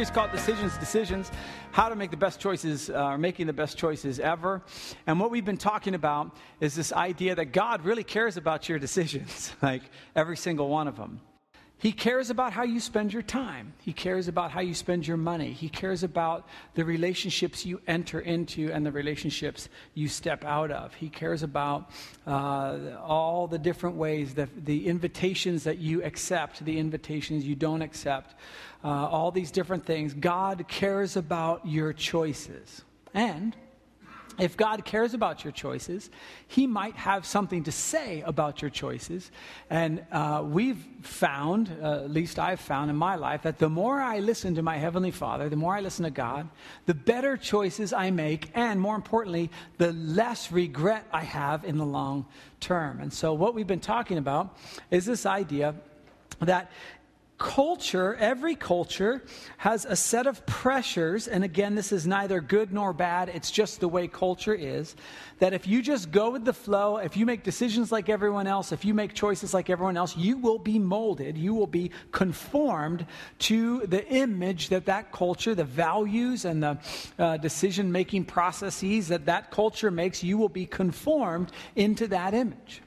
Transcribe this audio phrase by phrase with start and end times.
[0.00, 1.30] Series called Decisions, Decisions,
[1.72, 4.62] how to make the best choices, uh, making the best choices ever.
[5.06, 8.78] And what we've been talking about is this idea that God really cares about your
[8.78, 9.82] decisions, like
[10.16, 11.20] every single one of them.
[11.80, 13.72] He cares about how you spend your time.
[13.80, 15.52] He cares about how you spend your money.
[15.52, 20.92] He cares about the relationships you enter into and the relationships you step out of.
[20.92, 21.90] He cares about
[22.26, 27.80] uh, all the different ways, that the invitations that you accept, the invitations you don't
[27.80, 28.34] accept,
[28.84, 30.12] uh, all these different things.
[30.12, 32.82] God cares about your choices.
[33.14, 33.56] And
[34.40, 36.10] if God cares about your choices,
[36.48, 39.30] He might have something to say about your choices.
[39.68, 44.00] And uh, we've found, uh, at least I've found in my life, that the more
[44.00, 46.48] I listen to my Heavenly Father, the more I listen to God,
[46.86, 51.86] the better choices I make, and more importantly, the less regret I have in the
[51.86, 52.26] long
[52.60, 53.00] term.
[53.00, 54.56] And so, what we've been talking about
[54.90, 55.74] is this idea
[56.40, 56.70] that
[57.40, 59.24] culture, every culture,
[59.56, 61.26] has a set of pressures.
[61.26, 64.94] And again, this is neither good nor bad, it's just the way culture is.
[65.38, 68.72] That if you just go with the flow, if you make decisions like everyone else,
[68.72, 73.06] if you make choices like everyone else, you will be molded, you will be conformed
[73.38, 76.78] to the image that that culture, the values and the
[77.18, 82.82] uh, decision making processes that that culture makes, you will be conformed into that image.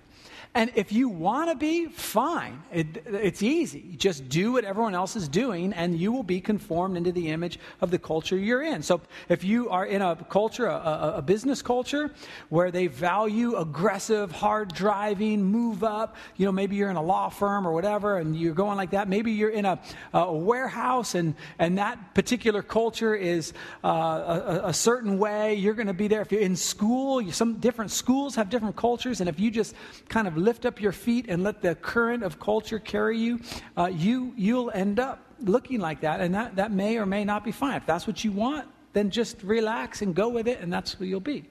[0.56, 2.62] And if you want to be, fine.
[2.72, 3.96] It, it's easy.
[3.98, 7.58] Just do what everyone else is doing, and you will be conformed into the image
[7.82, 8.84] of the culture you're in.
[8.84, 12.12] So if you are in a culture, a, a business culture,
[12.50, 17.30] where they value aggressive, hard driving, move up, you know, maybe you're in a law
[17.30, 19.10] firm or whatever, and you're going like that.
[19.10, 19.80] Maybe you're in a,
[20.14, 25.56] a warehouse, and, and that particular culture is uh, a, a, certain way.
[25.56, 26.22] You're going to be there.
[26.22, 29.74] If you're in school, some different schools have different cultures, and if you just
[30.10, 33.40] kind of lift up your feet and let the current of culture carry you,
[33.78, 37.44] uh, you you'll end up looking like that, and that, that may or may not
[37.44, 37.76] be fine.
[37.76, 41.06] If that's what you want, then just relax and go with it, and that's who
[41.06, 41.46] you'll be.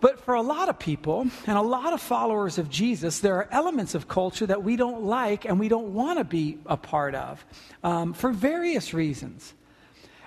[0.00, 3.48] But for a lot of people and a lot of followers of Jesus, there are
[3.50, 7.14] elements of culture that we don't like and we don't want to be a part
[7.14, 7.44] of
[7.84, 9.52] um, for various reasons.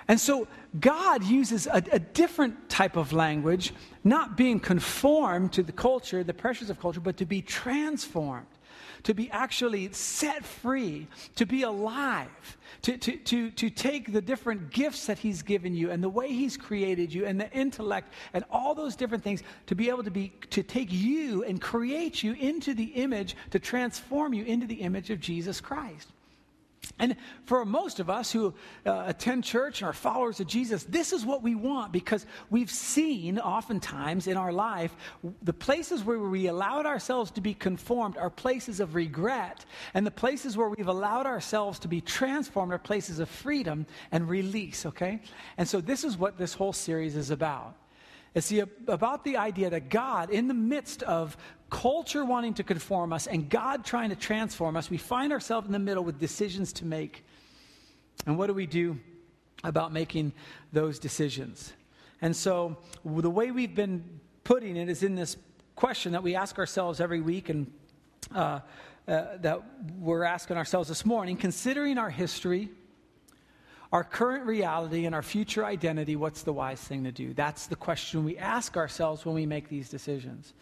[0.08, 0.46] And so
[0.78, 3.72] God uses a, a, different type of language,
[4.02, 8.46] not being conformed to the culture, the pressures of culture, but to be transformed,
[9.04, 11.06] to be actually set free,
[11.36, 12.28] to be alive,
[12.82, 16.28] to, to, to, to take the different gifts that He's given you and the way
[16.28, 20.10] He's created you and the intellect and all those different things, to be able to,
[20.10, 24.76] be, to take you and create you into the image, to transform you into the
[24.76, 26.13] image of Jesus Christ.
[26.98, 28.54] And for most of us who
[28.86, 32.70] uh, attend church and are followers of Jesus, this is what we want because we've
[32.70, 34.94] seen oftentimes in our life
[35.42, 40.10] the places where we allowed ourselves to be conformed are places of regret, and the
[40.10, 45.20] places where we've allowed ourselves to be transformed are places of freedom and release, okay?
[45.58, 47.74] And so this is what this whole series is about.
[48.34, 51.36] It's the, about the idea that God, in the midst of
[51.70, 55.72] culture wanting to conform us and God trying to transform us, we find ourselves in
[55.72, 57.24] the middle with decisions to make.
[58.26, 58.98] And what do we do
[59.62, 60.32] about making
[60.72, 61.72] those decisions?
[62.20, 65.36] And so the way we've been putting it is in this
[65.76, 67.72] question that we ask ourselves every week and
[68.34, 68.60] uh,
[69.06, 69.60] uh, that
[69.98, 72.70] we're asking ourselves this morning, considering our history
[73.92, 77.32] our current reality and our future identity, what's the wise thing to do?
[77.34, 80.54] That's the question we ask ourselves when we make these decisions.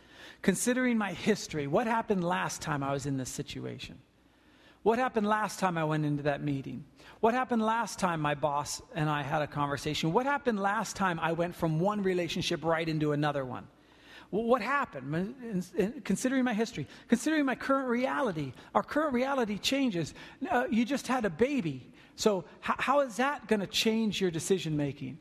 [0.43, 3.99] Considering my history, what happened last time I was in this situation?
[4.83, 6.85] What happened last time I went into that meeting?
[7.21, 10.13] What happened last time my boss and I had a conversation?
[10.13, 13.69] What happened last time I went from one relationship right into another one?
[14.33, 15.63] what happened?
[16.05, 20.15] Considering my history, considering my current reality, our current reality changes.
[20.51, 21.92] Uh, you just had a baby.
[22.17, 25.19] So, how, how is that going to change your decision making?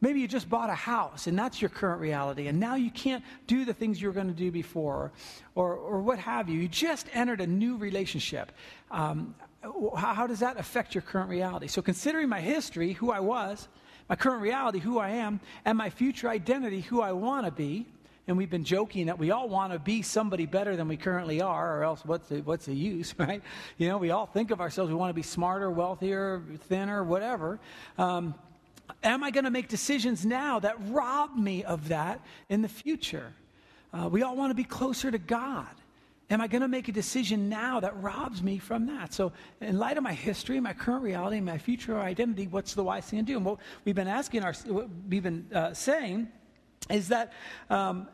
[0.00, 3.24] Maybe you just bought a house and that's your current reality, and now you can't
[3.46, 5.12] do the things you were going to do before,
[5.54, 6.60] or, or what have you.
[6.60, 8.52] You just entered a new relationship.
[8.90, 11.68] Um, how, how does that affect your current reality?
[11.68, 13.68] So, considering my history, who I was,
[14.08, 17.86] my current reality, who I am, and my future identity, who I want to be,
[18.26, 21.42] and we've been joking that we all want to be somebody better than we currently
[21.42, 23.42] are, or else what's the, what's the use, right?
[23.76, 27.60] You know, we all think of ourselves, we want to be smarter, wealthier, thinner, whatever.
[27.98, 28.34] Um,
[29.02, 33.32] am I going to make decisions now that rob me of that in the future?
[33.92, 35.68] Uh, we all want to be closer to God.
[36.30, 39.12] Am I going to make a decision now that robs me from that?
[39.12, 43.04] So, in light of my history, my current reality, my future identity, what's the wise
[43.04, 43.36] thing to do?
[43.36, 46.28] And what we've been asking, our, what we've been uh, saying
[46.90, 47.32] is that
[47.70, 48.08] um,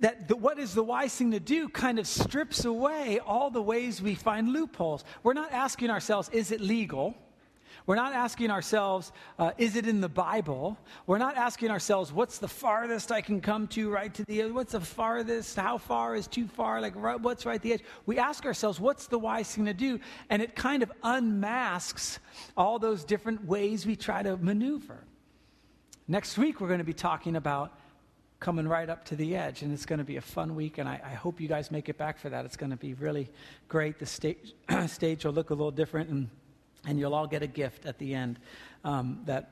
[0.00, 3.62] that the, what is the wise thing to do kind of strips away all the
[3.62, 5.04] ways we find loopholes.
[5.22, 7.14] We're not asking ourselves, is it legal?
[7.86, 10.76] We're not asking ourselves, uh, is it in the Bible?
[11.06, 14.50] We're not asking ourselves, what's the farthest I can come to right to the edge?
[14.50, 15.56] What's the farthest?
[15.56, 16.80] How far is too far?
[16.80, 17.84] Like, right, what's right at the edge?
[18.04, 20.00] We ask ourselves, what's the wise thing to do?
[20.30, 22.18] And it kind of unmasks
[22.56, 25.04] all those different ways we try to maneuver.
[26.08, 27.72] Next week, we're going to be talking about
[28.46, 30.88] coming right up to the edge, and it's going to be a fun week, and
[30.88, 32.44] I, I hope you guys make it back for that.
[32.44, 33.28] It's going to be really
[33.66, 33.98] great.
[33.98, 34.54] The stage,
[34.86, 36.28] stage will look a little different, and
[36.86, 38.38] and you'll all get a gift at the end
[38.84, 39.50] um, that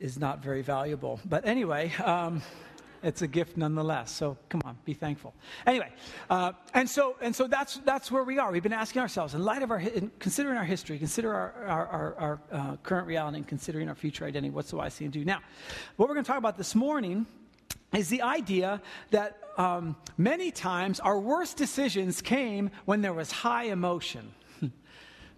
[0.00, 1.20] is not very valuable.
[1.26, 2.40] But anyway, um,
[3.04, 4.10] it's a gift nonetheless.
[4.10, 5.34] So come on, be thankful.
[5.66, 5.92] Anyway,
[6.30, 8.50] uh, and so and so that's that's where we are.
[8.50, 11.86] We've been asking ourselves, in light of our, in considering our history, consider our our,
[11.86, 14.50] our, our uh, current reality, and considering our future identity.
[14.50, 15.24] What's the wise thing to do?
[15.24, 15.40] Now,
[15.96, 17.26] what we're going to talk about this morning
[17.94, 18.80] is the idea
[19.10, 24.34] that um, many times our worst decisions came when there was high emotion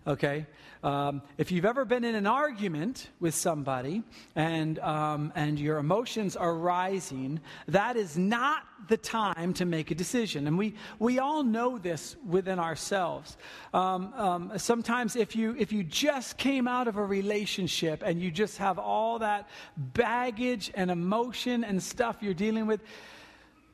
[0.07, 0.47] okay?
[0.83, 4.03] Um, if you've ever been in an argument with somebody
[4.37, 9.95] and, um, and your emotions are rising, that is not the time to make a
[9.95, 10.47] decision.
[10.47, 13.37] And we, we all know this within ourselves.
[13.75, 18.31] Um, um sometimes, if you, if you just came out of a relationship and you
[18.31, 22.81] just have all that baggage and emotion and stuff you're dealing with,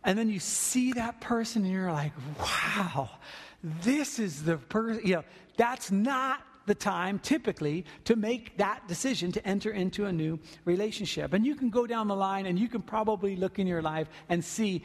[0.05, 3.11] and then you see that person and you're like, wow,
[3.63, 5.25] this is the person, you know,
[5.57, 11.33] that's not the time typically to make that decision to enter into a new relationship.
[11.33, 14.09] And you can go down the line and you can probably look in your life
[14.29, 14.83] and see,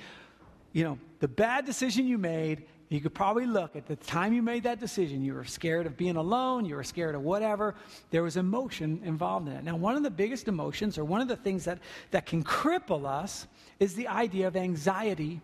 [0.74, 2.66] you know, the bad decision you made.
[2.90, 5.22] You could probably look at the time you made that decision.
[5.22, 6.66] You were scared of being alone.
[6.66, 7.76] You were scared of whatever.
[8.12, 9.64] There was emotion involved in it.
[9.66, 11.80] Now, one of the biggest emotions, or one of the things that,
[12.12, 13.46] that can cripple us,
[13.80, 15.42] is the idea of anxiety,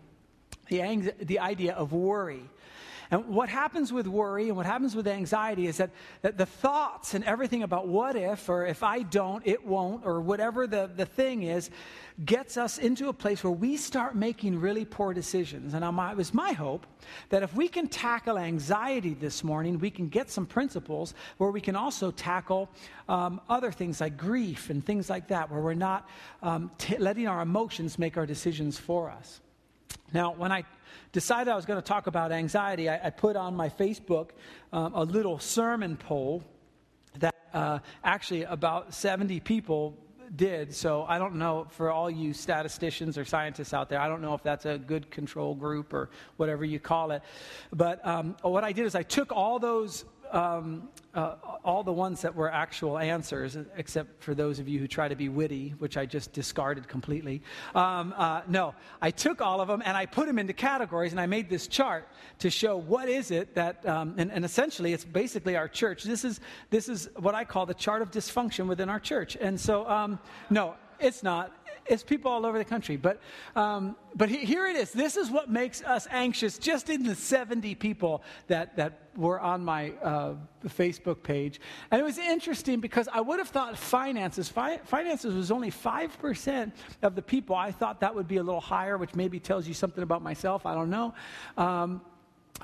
[0.68, 2.48] the, ang- the idea of worry.
[3.14, 5.90] And what happens with worry and what happens with anxiety is that,
[6.22, 10.20] that the thoughts and everything about what if, or if I don't, it won't, or
[10.20, 11.70] whatever the, the thing is,
[12.24, 15.74] gets us into a place where we start making really poor decisions.
[15.74, 16.88] And it was my hope
[17.28, 21.60] that if we can tackle anxiety this morning, we can get some principles where we
[21.60, 22.68] can also tackle
[23.08, 26.08] um, other things like grief and things like that, where we're not
[26.42, 29.40] um, t- letting our emotions make our decisions for us.
[30.12, 30.64] Now, when I
[31.12, 34.30] decided I was going to talk about anxiety, I, I put on my Facebook
[34.72, 36.42] um, a little sermon poll
[37.18, 39.96] that uh, actually about 70 people
[40.34, 40.74] did.
[40.74, 44.34] So I don't know for all you statisticians or scientists out there, I don't know
[44.34, 47.22] if that's a good control group or whatever you call it.
[47.72, 52.20] But um, what I did is I took all those um, uh, all the ones
[52.22, 55.96] that were actual answers, except for those of you who try to be witty, which
[55.96, 57.40] I just discarded completely.
[57.74, 61.20] Um, uh, no, I took all of them and I put them into categories, and
[61.20, 62.08] I made this chart
[62.40, 66.02] to show what is it that, um, and, and, essentially, it's basically our church.
[66.02, 66.40] This is
[66.70, 69.36] this is what I call the chart of dysfunction within our church.
[69.40, 70.18] And so, um,
[70.50, 71.52] no, it's not
[71.86, 72.96] it's people all over the country.
[72.96, 73.20] But,
[73.56, 74.92] um, but here it is.
[74.92, 79.64] This is what makes us anxious just in the 70 people that, that were on
[79.64, 80.34] my uh,
[80.66, 81.60] Facebook page.
[81.90, 86.72] And it was interesting because I would have thought finances, fi- finances was only 5%
[87.02, 87.54] of the people.
[87.54, 90.66] I thought that would be a little higher, which maybe tells you something about myself.
[90.66, 91.14] I don't know.
[91.56, 92.00] Um,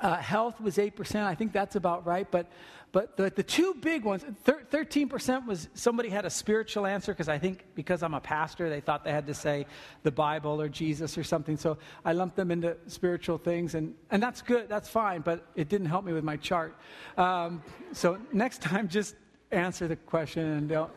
[0.01, 1.23] uh, health was 8%.
[1.23, 2.29] I think that's about right.
[2.29, 2.47] But
[2.91, 7.29] but the, the two big ones, thir- 13% was somebody had a spiritual answer because
[7.29, 9.65] I think because I'm a pastor, they thought they had to say
[10.03, 11.55] the Bible or Jesus or something.
[11.55, 15.69] So I lumped them into spiritual things, and, and that's good, that's fine, but it
[15.69, 16.75] didn't help me with my chart.
[17.17, 19.15] Um, so next time, just
[19.51, 20.91] answer the question and don't,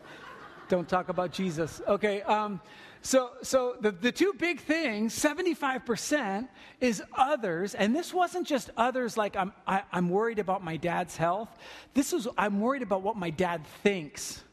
[0.67, 1.81] don't talk about Jesus.
[1.87, 2.21] Okay.
[2.23, 2.59] Um,
[3.05, 6.47] so, so the, the two big things 75%
[6.81, 7.75] is others.
[7.75, 11.15] And this wasn't just others like I'm, I, am i am worried about my dad's
[11.15, 11.55] health.
[11.93, 14.43] This is, I'm worried about what my dad thinks.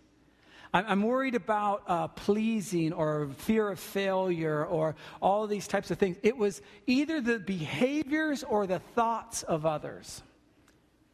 [0.74, 6.18] I'm, worried about uh, pleasing or fear of failure or all these types of things.
[6.22, 10.22] It was either the behaviors or the thoughts of others.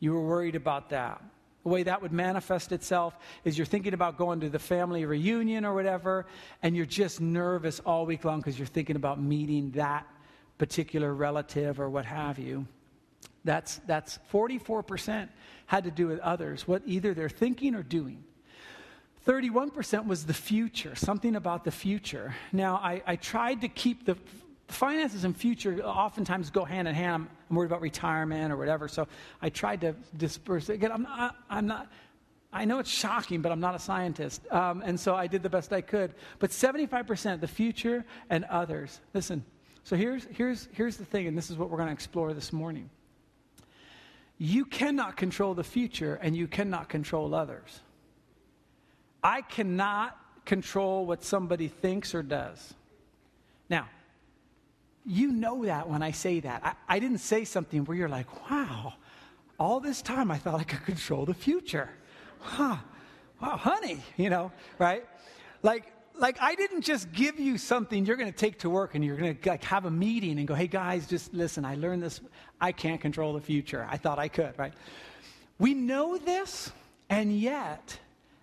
[0.01, 1.23] You were worried about that.
[1.63, 5.65] The way that would manifest itself is you're thinking about going to the family reunion
[5.65, 6.27] or whatever,
[6.63, 10.07] and you're just nervous all week long because you're thinking about meeting that
[10.57, 12.67] particular relative or what have you.
[13.45, 15.29] That's, that's 44%
[15.67, 18.25] had to do with others, what either they're thinking or doing.
[19.27, 22.35] 31% was the future, something about the future.
[22.53, 24.17] Now, I, I tried to keep the
[24.69, 27.15] finances and future oftentimes go hand in hand.
[27.15, 28.87] I'm, I'm, worried about retirement or whatever.
[28.89, 29.09] So
[29.41, 30.75] I tried to disperse it.
[30.75, 31.89] Again, I'm not, I'm not
[32.53, 34.51] I know it's shocking, but I'm not a scientist.
[34.51, 36.15] Um, and so I did the best I could.
[36.39, 39.01] But 75%, the future and others.
[39.13, 39.45] Listen,
[39.85, 42.53] so here's, here's, here's the thing, and this is what we're going to explore this
[42.53, 42.89] morning.
[44.39, 47.81] You cannot control the future, and you cannot control others.
[49.23, 52.75] I cannot control what somebody thinks or does.
[53.69, 53.89] Now,
[55.09, 56.63] you know that when I say that.
[56.65, 58.93] I, I, didn't say something where you're like, wow,
[59.59, 61.89] all this time I thought I could control the future.
[62.41, 62.77] Huh.
[63.41, 65.07] Wow, honey, you know, right?
[65.63, 69.05] Like, like I didn't just give you something you're going to take to work and
[69.05, 72.03] you're going to like have a meeting and go, hey guys, just listen, I learned
[72.03, 72.21] this.
[72.61, 73.87] I can't control the future.
[73.91, 74.75] I thought I could, right?
[75.59, 76.71] We know this,
[77.09, 77.99] and yet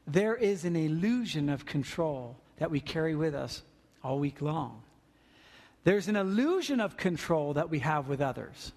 [0.07, 3.61] there is an illusion of control that we carry with us
[4.03, 4.81] all week long.
[5.85, 8.73] There's an illusion of control that we have with others.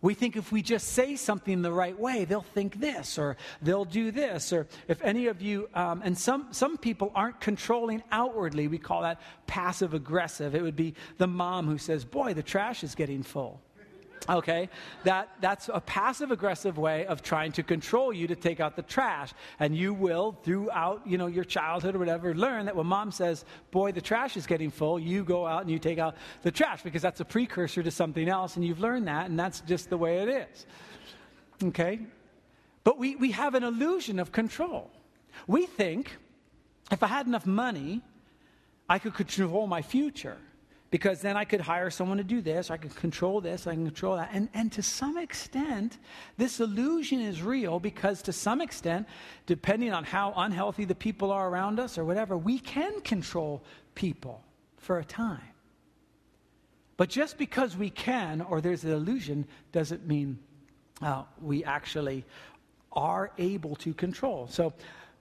[0.00, 3.84] We think if we just say something the right way, they'll think this or they'll
[3.84, 4.52] do this.
[4.52, 9.02] Or if any of you, um, and some, some people aren't controlling outwardly, we call
[9.02, 10.54] that passive aggressive.
[10.54, 13.60] It would be the mom who says, Boy, the trash is getting full.
[14.28, 14.68] Okay?
[15.04, 18.82] That, that's a passive aggressive way of trying to control you to take out the
[18.82, 19.32] trash.
[19.60, 23.44] And you will, throughout you know, your childhood or whatever, learn that when mom says,
[23.70, 26.82] Boy, the trash is getting full, you go out and you take out the trash
[26.82, 28.56] because that's a precursor to something else.
[28.56, 30.66] And you've learned that, and that's just the way it is.
[31.62, 32.00] Okay?
[32.84, 34.90] But we, we have an illusion of control.
[35.46, 36.16] We think
[36.90, 38.02] if I had enough money,
[38.88, 40.38] I could control my future
[40.96, 43.84] because then I could hire someone to do this, I could control this, I can
[43.84, 44.30] control that.
[44.32, 45.98] And, and to some extent,
[46.38, 49.06] this illusion is real because to some extent,
[49.44, 53.62] depending on how unhealthy the people are around us or whatever, we can control
[53.94, 54.42] people
[54.78, 55.52] for a time.
[56.96, 60.38] But just because we can or there's an illusion doesn't mean
[61.02, 62.24] uh, we actually
[62.90, 64.46] are able to control.
[64.48, 64.72] So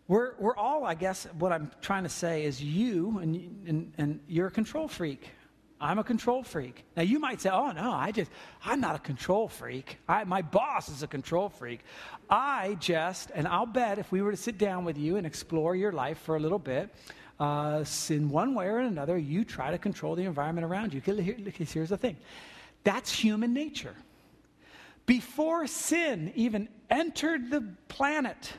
[0.08, 4.20] we're, we're all, I guess, what I'm trying to say is you, and, and, and
[4.30, 5.32] you're a control freak.
[5.80, 6.86] I'm a control freak.
[6.96, 8.32] Now you might say, "Oh no, I just
[8.64, 9.98] I'm not a control freak.
[10.08, 11.82] I, my boss is a control freak."
[12.30, 15.76] I just, and I'll bet if we were to sit down with you and explore
[15.76, 16.90] your life for a little bit,
[17.40, 21.02] uh, in one way or another, you try to control the environment around you.
[21.02, 22.18] Here's the thing:
[22.84, 23.96] that's human nature.
[25.06, 28.54] Before sin even entered the planet,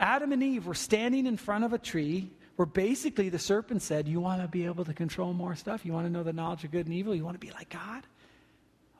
[0.00, 4.06] Adam and Eve were standing in front of a tree where basically the serpent said,
[4.06, 5.84] You want to be able to control more stuff?
[5.84, 7.14] You want to know the knowledge of good and evil?
[7.14, 8.04] You want to be like God?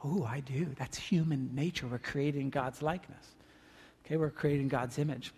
[0.03, 0.67] Oh, I do.
[0.79, 1.87] That's human nature.
[1.87, 3.35] We're creating God's likeness.
[4.05, 5.33] Okay, we're creating God's image.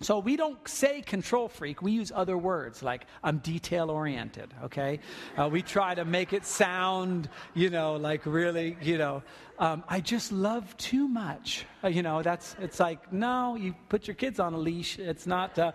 [0.00, 1.82] So we don't say control freak.
[1.82, 5.00] We use other words like I'm detail oriented, okay?
[5.36, 9.22] Uh, we try to make it sound, you know, like really, you know,
[9.58, 11.66] um, I just love too much.
[11.82, 15.00] Uh, you know, that's, it's like, no, you put your kids on a leash.
[15.00, 15.72] It's not, uh,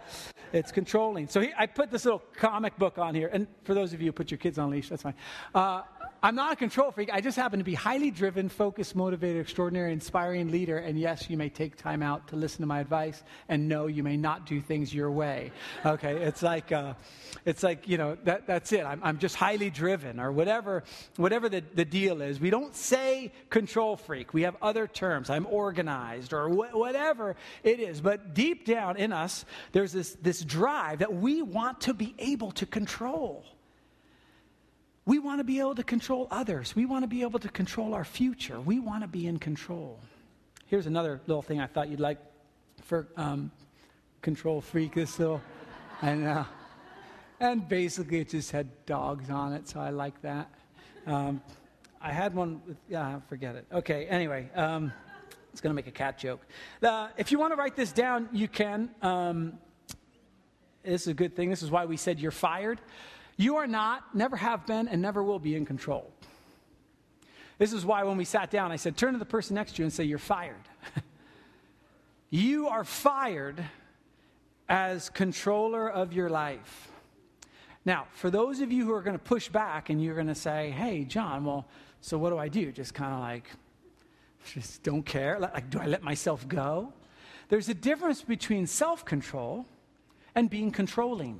[0.53, 1.27] it's controlling.
[1.27, 3.29] So he, I put this little comic book on here.
[3.33, 5.15] And for those of you who put your kids on a leash, that's fine.
[6.25, 7.09] I'm not a control freak.
[7.11, 10.77] I just happen to be highly driven, focused, motivated, extraordinary, inspiring leader.
[10.77, 13.21] And yes, you may take time out to listen to my advice.
[13.49, 15.51] And no, you may not do things your way.
[15.85, 16.93] Okay, it's like, uh,
[17.45, 18.85] it's like you know that, that's it.
[18.85, 20.85] I'm, I'm just highly driven, or whatever,
[21.17, 22.39] whatever the, the deal is.
[22.39, 24.33] We don't say control freak.
[24.33, 25.29] We have other terms.
[25.29, 27.99] I'm organized, or wh- whatever it is.
[27.99, 32.51] But deep down in us, there's this this drive that we want to be able
[32.53, 33.43] to control.
[35.05, 36.75] We want to be able to control others.
[36.75, 38.59] We want to be able to control our future.
[38.59, 39.99] We want to be in control.
[40.67, 42.19] Here's another little thing I thought you'd like
[42.83, 43.51] for um,
[44.21, 44.95] control freak.
[44.95, 45.41] This little,
[46.01, 46.45] I know.
[47.39, 50.49] And basically, it just had dogs on it, so I like that.
[51.05, 51.41] Um,
[52.01, 53.65] I had one with, yeah, forget it.
[53.73, 54.93] Okay, anyway, um,
[55.51, 56.41] it's going to make a cat joke.
[56.81, 58.89] Uh, if you want to write this down, you can.
[59.01, 59.59] Um,
[60.83, 61.49] this is a good thing.
[61.49, 62.79] This is why we said you're fired.
[63.37, 66.11] You are not, never have been, and never will be in control.
[67.57, 69.81] This is why when we sat down, I said, turn to the person next to
[69.81, 70.55] you and say, You're fired.
[72.29, 73.63] you are fired
[74.67, 76.91] as controller of your life.
[77.85, 80.35] Now, for those of you who are going to push back and you're going to
[80.35, 81.65] say, Hey, John, well,
[82.01, 82.71] so what do I do?
[82.71, 83.49] Just kind of like,
[84.53, 85.39] just don't care?
[85.39, 86.91] Like, do I let myself go?
[87.49, 89.65] There's a difference between self control
[90.35, 91.39] and being controlling.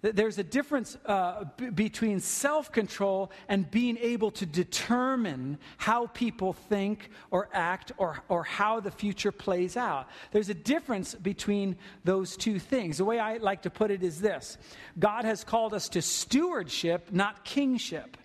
[0.00, 6.52] There's a difference uh, b- between self control and being able to determine how people
[6.52, 10.08] think or act or, or how the future plays out.
[10.30, 12.98] There's a difference between those two things.
[12.98, 14.56] The way I like to put it is this
[14.98, 18.16] God has called us to stewardship, not kingship.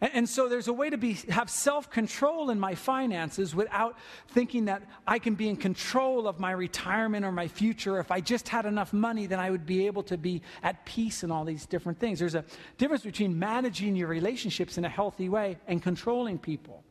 [0.00, 3.96] And, so there's a way to be, have self control in my finances without
[4.28, 7.98] thinking that I can be in control of my retirement or my future.
[8.00, 11.22] If I just had enough money, then I would be able to be at peace
[11.22, 12.18] in all these different things.
[12.18, 12.44] There's a
[12.76, 16.82] difference between managing your relationships in a healthy way and controlling people.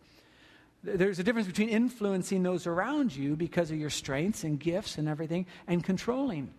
[0.84, 5.08] There's a difference between influencing those around you because of your strengths and gifts and
[5.08, 6.54] everything and controlling.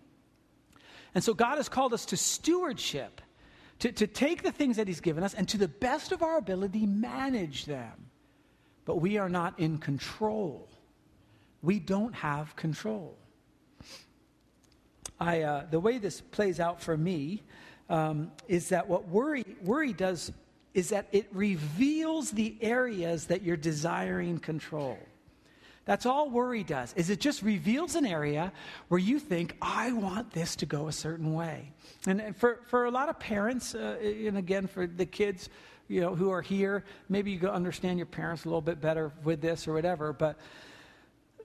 [1.13, 3.21] And so God has called us to stewardship,
[3.79, 6.37] to, to take the things that He's given us and to the best of our
[6.37, 8.09] ability manage them.
[8.85, 10.67] But we are not in control.
[11.61, 13.17] We don't have control.
[15.19, 17.43] I, uh, the way this plays out for me
[17.89, 20.31] um, is that what worry, worry does
[20.73, 24.99] is that it reveals the areas that you're desiring control.
[25.85, 26.93] That's all worry does.
[26.95, 28.51] Is it just reveals an area
[28.87, 31.71] where you think, I want this to go a certain way.
[32.07, 35.49] And for, for a lot of parents, uh, and again for the kids,
[35.87, 39.11] you know, who are here, maybe you go understand your parents a little bit better
[39.23, 40.39] with this or whatever, but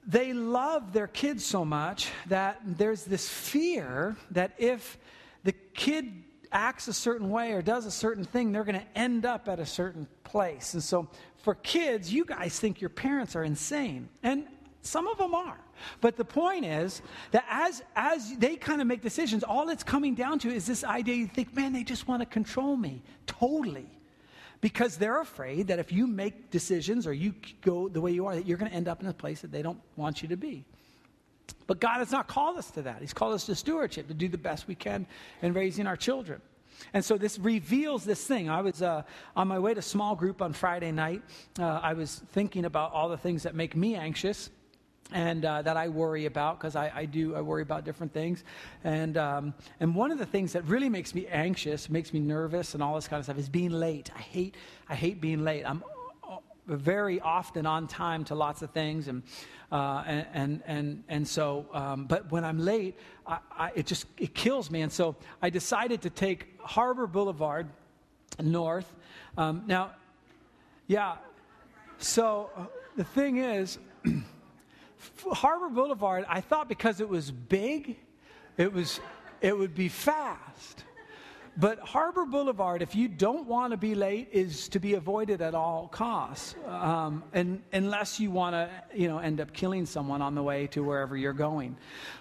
[0.06, 4.98] they love their kids so much that there's this fear that if
[5.44, 6.10] the kid
[6.52, 9.60] acts a certain way or does a certain thing, they're going to end up at
[9.60, 10.74] a certain place.
[10.74, 14.08] And so for kids, you guys think your parents are insane.
[14.22, 14.46] And
[14.82, 15.58] some of them are.
[16.00, 20.14] But the point is that as, as they kind of make decisions, all it's coming
[20.14, 23.88] down to is this idea you think, man, they just want to control me totally.
[24.60, 28.34] Because they're afraid that if you make decisions or you go the way you are,
[28.34, 30.36] that you're going to end up in a place that they don't want you to
[30.36, 30.66] be.
[31.66, 33.00] But God has not called us to that.
[33.00, 35.06] He's called us to stewardship, to do the best we can
[35.42, 36.40] in raising our children.
[36.94, 38.48] And so this reveals this thing.
[38.48, 39.02] I was uh,
[39.36, 41.22] on my way to small group on Friday night.
[41.58, 44.50] Uh, I was thinking about all the things that make me anxious
[45.12, 48.44] and uh, that I worry about because I, I, do I worry about different things,
[48.84, 52.74] and um, and one of the things that really makes me anxious, makes me nervous,
[52.74, 54.10] and all this kind of stuff is being late.
[54.14, 54.56] I hate
[54.88, 55.64] I hate being late.
[55.64, 55.82] I'm
[56.76, 59.22] very often on time to lots of things, and
[59.72, 61.66] uh, and, and and and so.
[61.72, 62.96] Um, but when I'm late,
[63.26, 64.82] I, I, it just it kills me.
[64.82, 67.68] And so I decided to take Harbor Boulevard
[68.42, 68.92] north.
[69.36, 69.92] Um, now,
[70.86, 71.16] yeah.
[71.98, 72.64] So uh,
[72.96, 73.78] the thing is,
[75.32, 76.24] Harbor Boulevard.
[76.28, 77.96] I thought because it was big,
[78.56, 79.00] it was
[79.40, 80.84] it would be fast.
[81.56, 85.54] But Harbor Boulevard, if you don't want to be late, is to be avoided at
[85.54, 90.34] all costs, um, and, unless you want to, you know, end up killing someone on
[90.34, 91.76] the way to wherever you're going.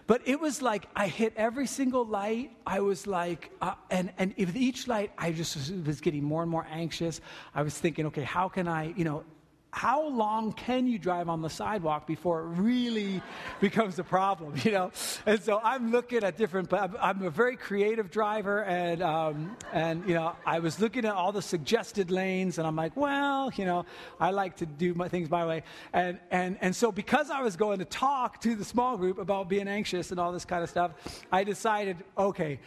[0.08, 2.52] But it was like I hit every single light.
[2.66, 6.42] I was like, uh, and and with each light, I just was, was getting more
[6.42, 7.22] and more anxious.
[7.54, 9.24] I was thinking, okay, how can I, you know,
[9.72, 13.22] how long can you drive on the sidewalk before it really
[13.62, 14.92] becomes a problem you know?
[15.26, 20.08] And so i'm looking at different but i'm, a very creative driver and um, and
[20.08, 23.66] you know i was looking at all the suggested lanes and i'm like well you
[23.66, 23.86] know
[24.20, 25.64] i like to do my things my way.
[25.94, 29.50] And and and so because i was going to talk to the small group about
[29.50, 30.92] being anxious and all this kind of stuff
[31.32, 32.60] i decided okay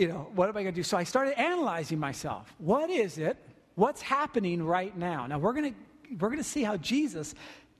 [0.00, 0.82] you know what am i going to do?
[0.82, 2.54] So i started analyzing myself.
[2.58, 3.36] What is it?
[3.74, 5.26] What's happening right now?
[5.26, 5.80] Now we're going to
[6.18, 7.34] we're going to see how Jesus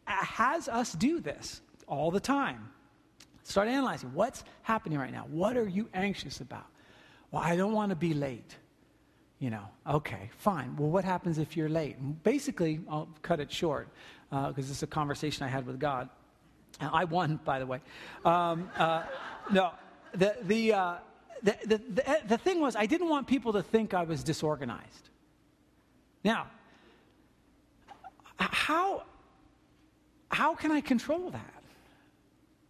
[0.07, 2.69] has us do this all the time.
[3.43, 5.27] Start analyzing what's happening right now.
[5.29, 6.67] What are you anxious about?
[7.31, 8.57] Well, I don't want to be late.
[9.39, 10.77] You know, okay, fine.
[10.77, 11.97] Well, what happens if you're late?
[12.23, 13.89] Basically, I'll cut it short
[14.29, 16.09] because uh, this is a conversation I had with God.
[16.81, 17.81] I won, by the way.
[18.25, 19.05] Um, uh,
[19.51, 19.73] no,
[20.15, 20.95] the, the, uh,
[21.43, 25.09] the, the, the, the thing was, I didn't want people to think I was disorganized.
[26.23, 26.49] Now,
[28.71, 29.03] how,
[30.31, 31.63] how can I control that?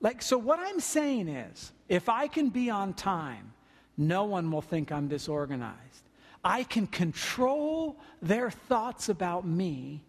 [0.00, 3.52] Like, so what I'm saying is, if I can be on time,
[3.98, 6.04] no one will think I'm disorganized.
[6.42, 10.02] I can control their thoughts about me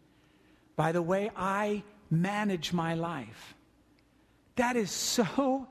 [0.78, 3.54] by the way I manage my life.
[4.56, 5.68] That is so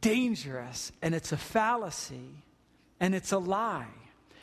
[0.00, 2.42] dangerous, and it's a fallacy,
[2.98, 3.94] and it's a lie.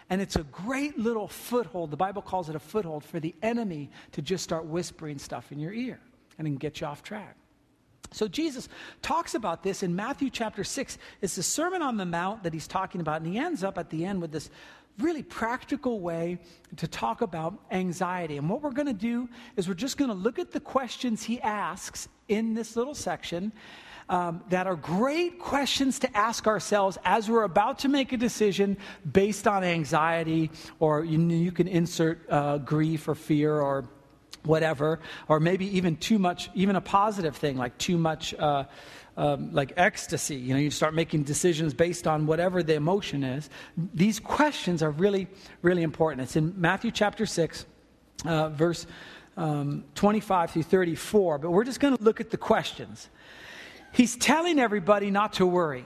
[0.09, 1.91] And it's a great little foothold.
[1.91, 5.59] The Bible calls it a foothold for the enemy to just start whispering stuff in
[5.59, 5.99] your ear
[6.37, 7.35] and then get you off track.
[8.11, 8.69] So Jesus
[9.01, 10.97] talks about this in Matthew chapter 6.
[11.21, 13.89] It's the Sermon on the Mount that he's talking about, and he ends up at
[13.89, 14.49] the end with this
[14.99, 16.39] really practical way
[16.77, 18.37] to talk about anxiety.
[18.37, 21.23] And what we're going to do is we're just going to look at the questions
[21.23, 23.51] he asks in this little section
[24.09, 28.77] um, that are great questions to ask ourselves as we're about to make a decision
[29.11, 33.89] based on anxiety, or you, you can insert uh, grief or fear or
[34.43, 38.33] whatever, or maybe even too much, even a positive thing like too much.
[38.33, 38.63] Uh,
[39.17, 43.49] um, like ecstasy, you know, you start making decisions based on whatever the emotion is.
[43.95, 45.27] These questions are really,
[45.63, 46.21] really important.
[46.21, 47.65] It's in Matthew chapter 6,
[48.25, 48.85] uh, verse
[49.35, 53.09] um, 25 through 34, but we're just going to look at the questions.
[53.97, 55.83] He's telling everybody not to worry.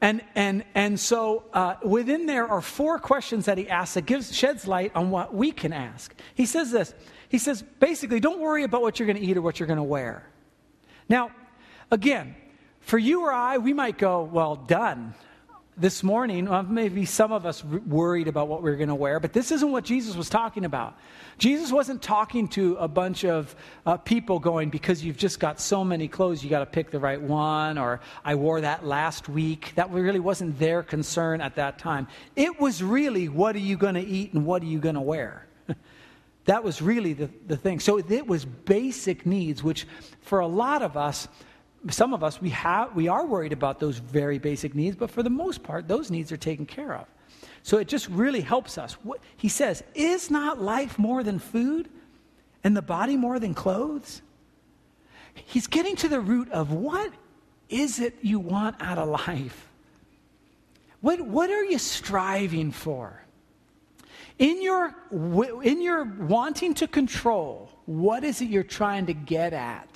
[0.00, 4.32] And, and, and so uh, within there are four questions that he asks that gives,
[4.32, 6.14] sheds light on what we can ask.
[6.36, 6.94] He says this
[7.28, 9.78] He says, basically, don't worry about what you're going to eat or what you're going
[9.78, 10.24] to wear.
[11.08, 11.32] Now,
[11.90, 12.36] again,
[12.78, 15.14] for you or I, we might go, well, done.
[15.76, 19.18] This morning, well, maybe some of us worried about what we are going to wear,
[19.18, 20.96] but this isn't what Jesus was talking about.
[21.36, 25.84] Jesus wasn't talking to a bunch of uh, people going, because you've just got so
[25.84, 29.72] many clothes, you got to pick the right one, or I wore that last week.
[29.74, 32.06] That really wasn't their concern at that time.
[32.36, 35.00] It was really, what are you going to eat and what are you going to
[35.00, 35.46] wear?
[36.44, 37.80] that was really the, the thing.
[37.80, 39.88] So it was basic needs, which
[40.20, 41.26] for a lot of us,
[41.90, 45.22] some of us, we, have, we are worried about those very basic needs, but for
[45.22, 47.06] the most part, those needs are taken care of.
[47.62, 48.94] So it just really helps us.
[49.02, 51.88] What, he says, Is not life more than food
[52.62, 54.22] and the body more than clothes?
[55.34, 57.12] He's getting to the root of what
[57.68, 59.68] is it you want out of life?
[61.00, 63.20] What, what are you striving for?
[64.38, 64.94] In your,
[65.62, 69.88] in your wanting to control, what is it you're trying to get at?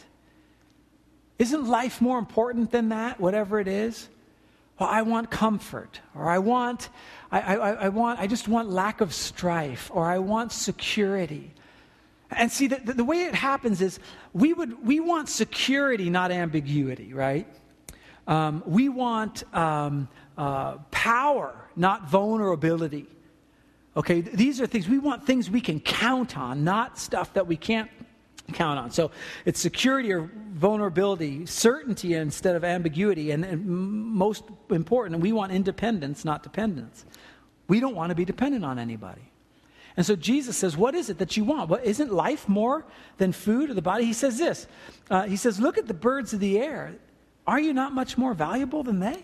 [1.39, 4.09] Isn't life more important than that, whatever it is?
[4.79, 6.89] Well, I want comfort, or I want,
[7.33, 11.53] I, I, I want, I just want lack of strife, or I want security.
[12.31, 13.99] And see, the, the way it happens is
[14.33, 17.47] we, would, we want security, not ambiguity, right?
[18.27, 23.07] Um, we want um, uh, power, not vulnerability.
[23.97, 27.57] Okay, these are things, we want things we can count on, not stuff that we
[27.57, 27.91] can't
[28.53, 28.91] count on.
[28.91, 29.11] So
[29.45, 36.25] it's security or vulnerability, certainty instead of ambiguity, and, and most important, we want independence,
[36.25, 37.05] not dependence.
[37.69, 39.31] We don't want to be dependent on anybody.
[39.97, 41.69] And so Jesus says, What is it that you want?
[41.69, 42.87] What, isn't life more
[43.19, 44.05] than food or the body?
[44.05, 44.67] He says this
[45.11, 46.95] uh, He says, Look at the birds of the air.
[47.47, 49.23] Are you not much more valuable than they?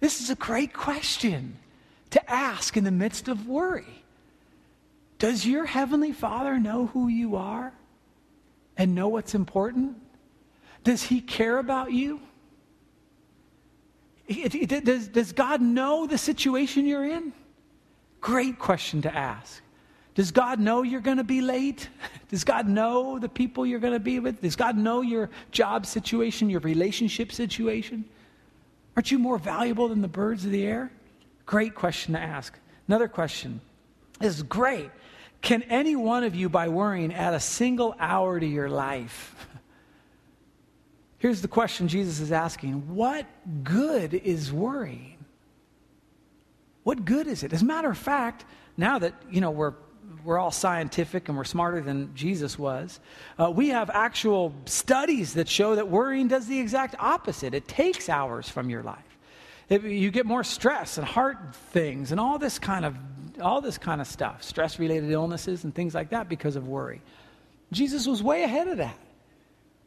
[0.00, 1.56] This is a great question
[2.10, 4.04] to ask in the midst of worry.
[5.18, 7.72] Does your Heavenly Father know who you are?
[8.76, 9.96] And know what's important?
[10.82, 12.20] Does He care about you?
[14.28, 17.32] Does, does God know the situation you're in?
[18.20, 19.62] Great question to ask.
[20.14, 21.88] Does God know you're going to be late?
[22.28, 24.40] Does God know the people you're going to be with?
[24.40, 28.04] Does God know your job situation, your relationship situation?
[28.96, 30.92] Aren't you more valuable than the birds of the air?
[31.46, 32.56] Great question to ask.
[32.86, 33.60] Another question.
[34.20, 34.90] This is great.
[35.44, 39.36] Can any one of you, by worrying, add a single hour to your life?
[41.18, 43.26] Here's the question Jesus is asking What
[43.62, 45.18] good is worrying?
[46.82, 47.52] What good is it?
[47.52, 48.46] As a matter of fact,
[48.78, 49.74] now that, you know, we're
[50.24, 52.98] we're all scientific and we're smarter than Jesus was.
[53.38, 57.52] Uh, we have actual studies that show that worrying does the exact opposite.
[57.52, 59.18] It takes hours from your life.
[59.68, 62.96] It, you get more stress and heart things and all this kind of
[63.40, 67.00] all this kind of stuff, stress related illnesses and things like that because of worry.
[67.72, 68.98] Jesus was way ahead of that.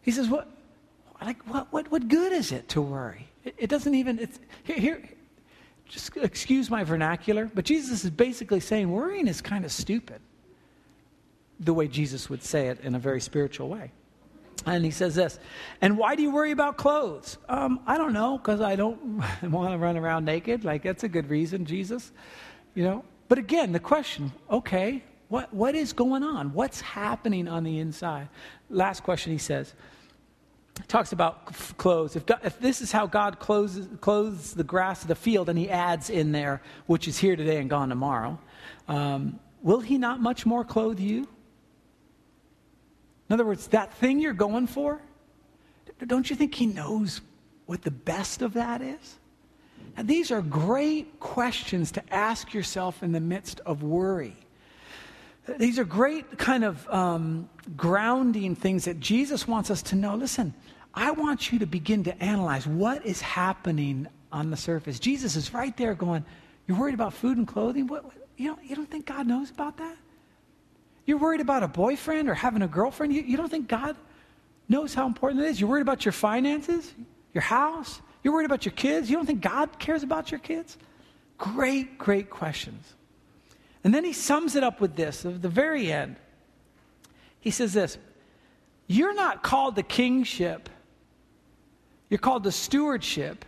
[0.01, 0.47] He says, What,
[1.21, 3.27] like, what, what, what good is it to worry?
[3.43, 5.01] It, it doesn't even, it's, here,
[5.87, 10.21] just excuse my vernacular, but Jesus is basically saying worrying is kind of stupid,
[11.59, 13.91] the way Jesus would say it in a very spiritual way.
[14.65, 15.39] And he says this,
[15.81, 17.37] and why do you worry about clothes?
[17.47, 20.65] Um, I don't know, because I don't want to run around naked.
[20.65, 22.11] Like, that's a good reason, Jesus.
[22.75, 26.53] You know, but again, the question okay, what, what is going on?
[26.53, 28.29] What's happening on the inside?
[28.69, 29.73] Last question he says.
[30.87, 32.15] Talks about clothes.
[32.15, 35.57] If, God, if this is how God clothes, clothes the grass of the field, and
[35.57, 38.39] he adds in there, which is here today and gone tomorrow,
[38.87, 41.27] um, will he not much more clothe you?
[43.29, 45.01] In other words, that thing you're going for,
[46.05, 47.21] don't you think he knows
[47.65, 49.17] what the best of that is?
[50.03, 54.35] These are great questions to ask yourself in the midst of worry.
[55.57, 60.15] These are great kind of um, grounding things that Jesus wants us to know.
[60.15, 60.53] Listen,
[60.93, 64.99] I want you to begin to analyze what is happening on the surface.
[64.99, 66.25] Jesus is right there going,
[66.67, 67.87] You're worried about food and clothing?
[67.87, 68.05] What,
[68.35, 69.95] you, don't, you don't think God knows about that?
[71.05, 73.13] You're worried about a boyfriend or having a girlfriend?
[73.13, 73.95] You, you don't think God
[74.67, 75.61] knows how important it is?
[75.61, 76.93] You're worried about your finances,
[77.33, 79.09] your house, you're worried about your kids?
[79.09, 80.77] You don't think God cares about your kids?
[81.37, 82.93] Great, great questions.
[83.85, 86.17] And then he sums it up with this at the very end.
[87.39, 87.97] He says this
[88.85, 90.69] You're not called to kingship,
[92.09, 93.45] you're called to stewardship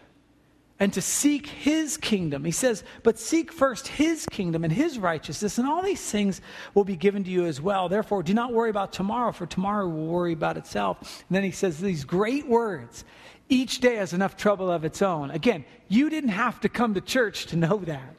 [0.80, 2.46] and to seek his kingdom.
[2.46, 6.42] He says, But seek first his kingdom and his righteousness, and all these things
[6.74, 7.90] will be given to you as well.
[7.90, 11.24] Therefore, do not worry about tomorrow, for tomorrow will worry about itself.
[11.28, 13.04] And then he says these great words
[13.50, 15.32] each day has enough trouble of its own.
[15.32, 18.16] Again, you didn't have to come to church to know that.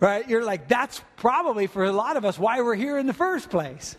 [0.00, 0.28] Right?
[0.28, 3.50] You're like, that's probably for a lot of us why we're here in the first
[3.50, 3.96] place.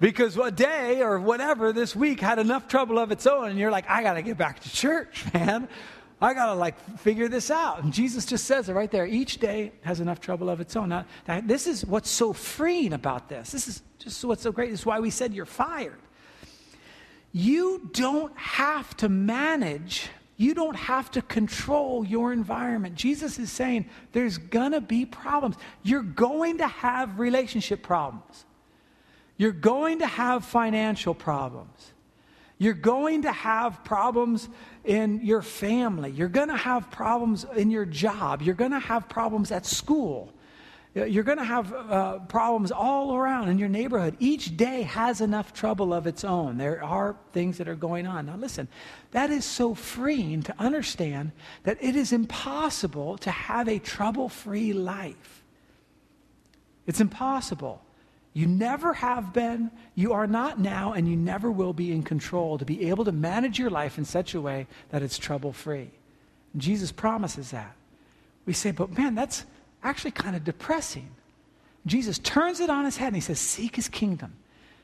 [0.00, 3.70] Because a day or whatever this week had enough trouble of its own, and you're
[3.70, 5.68] like, I got to get back to church, man.
[6.22, 7.82] I got to like figure this out.
[7.82, 9.06] And Jesus just says it right there.
[9.06, 10.88] Each day has enough trouble of its own.
[10.88, 11.04] Now,
[11.42, 13.50] this is what's so freeing about this.
[13.50, 14.70] This is just what's so great.
[14.70, 15.98] This is why we said you're fired.
[17.32, 22.94] You don't have to manage, you don't have to control your environment.
[22.94, 25.56] Jesus is saying there's going to be problems.
[25.82, 28.44] You're going to have relationship problems,
[29.38, 31.92] you're going to have financial problems.
[32.62, 34.48] You're going to have problems
[34.84, 36.12] in your family.
[36.12, 38.40] You're going to have problems in your job.
[38.40, 40.32] You're going to have problems at school.
[40.94, 44.16] You're going to have uh, problems all around in your neighborhood.
[44.20, 46.56] Each day has enough trouble of its own.
[46.56, 48.26] There are things that are going on.
[48.26, 48.68] Now, listen,
[49.10, 51.32] that is so freeing to understand
[51.64, 55.42] that it is impossible to have a trouble free life.
[56.86, 57.82] It's impossible.
[58.34, 62.56] You never have been, you are not now, and you never will be in control
[62.58, 65.90] to be able to manage your life in such a way that it's trouble free.
[66.56, 67.74] Jesus promises that.
[68.46, 69.44] We say, but man, that's
[69.82, 71.08] actually kind of depressing.
[71.84, 74.32] Jesus turns it on his head and he says, Seek his kingdom.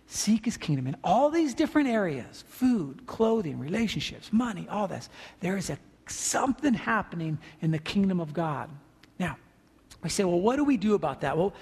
[0.06, 5.08] Seek his kingdom in all these different areas food, clothing, relationships, money, all this.
[5.40, 8.70] There is a, something happening in the kingdom of God.
[9.18, 9.36] Now,
[10.02, 11.36] we say, well, what do we do about that?
[11.36, 11.52] Well,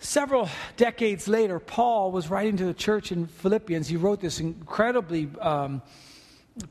[0.00, 3.88] Several decades later, Paul was writing to the church in Philippians.
[3.88, 5.82] He wrote this incredibly um,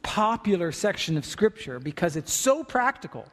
[0.02, 3.28] popular section of Scripture because it's so practical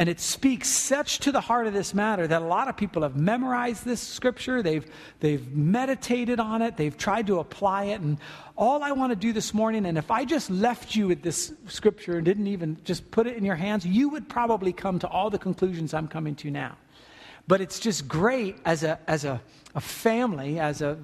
[0.00, 3.02] and it speaks such to the heart of this matter that a lot of people
[3.02, 4.62] have memorized this Scripture.
[4.62, 4.86] They've,
[5.20, 8.00] they've meditated on it, they've tried to apply it.
[8.00, 8.16] And
[8.56, 11.52] all I want to do this morning, and if I just left you with this
[11.66, 15.06] Scripture and didn't even just put it in your hands, you would probably come to
[15.06, 16.78] all the conclusions I'm coming to now.
[17.46, 19.40] But it's just great as a, as a,
[19.74, 20.94] a family, as a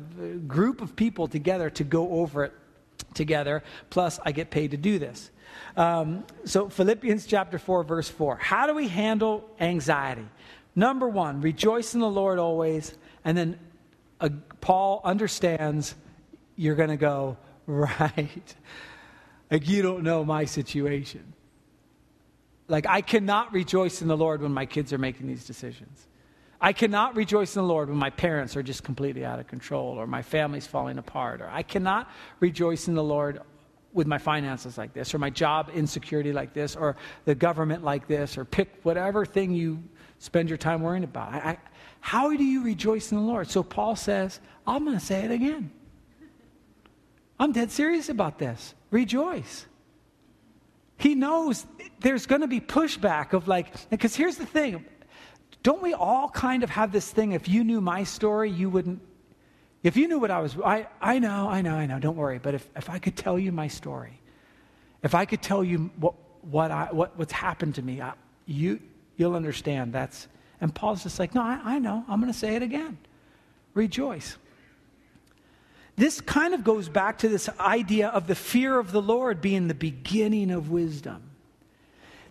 [0.47, 2.53] group of people together to go over it
[3.15, 3.63] together.
[3.91, 5.31] Plus, I get paid to do this.
[5.77, 8.37] Um, so, Philippians chapter 4, verse 4.
[8.37, 10.27] How do we handle anxiety?
[10.75, 12.97] Number one, rejoice in the Lord always.
[13.25, 13.59] And then
[14.21, 14.29] uh,
[14.61, 15.95] Paul understands
[16.57, 18.55] you're going to go, right.
[19.51, 21.33] Like, you don't know my situation.
[22.69, 26.07] Like, I cannot rejoice in the Lord when my kids are making these decisions.
[26.61, 29.99] I cannot rejoice in the Lord when my parents are just completely out of control
[29.99, 31.43] or my family's falling apart.
[31.43, 33.41] Or I cannot rejoice in the Lord
[33.93, 38.07] with my finances like this or my job insecurity like this or the government like
[38.07, 39.83] this or pick whatever thing you
[40.19, 41.33] spend your time worrying about.
[41.33, 41.59] I, I,
[42.01, 43.51] how do you rejoice in the Lord?
[43.51, 45.71] So Paul says, I'm going to say it again.
[47.39, 48.75] I'm dead serious about this.
[48.91, 49.67] Rejoice.
[50.99, 51.67] He knows
[52.01, 54.85] there's going to be pushback of like, because here's the thing
[55.63, 57.33] don't we all kind of have this thing?
[57.33, 59.01] If you knew my story, you wouldn't.
[59.83, 62.39] If you knew what I was, I, I know, I know, I know, don't worry.
[62.39, 64.21] But if, if I could tell you my story,
[65.03, 68.15] if I could tell you what, what, I, what what's happened to me, I,
[68.47, 68.81] you,
[69.17, 69.93] you'll understand.
[69.93, 70.29] That's,
[70.61, 72.05] and Paul's just like, no, I, I know.
[72.09, 72.99] I'm going to say it again.
[73.75, 74.37] Rejoice.
[75.97, 79.67] This kind of goes back to this idea of the fear of the Lord being
[79.69, 81.26] the beginning of wisdom.